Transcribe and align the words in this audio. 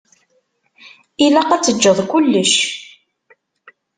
Ilaq 1.25 1.49
ad 1.55 1.61
teǧǧeḍ 1.63 1.99
kullec. 2.11 2.53